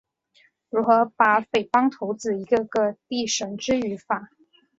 [0.71, 4.31] 如何把匪帮头子一个个地绳之于法？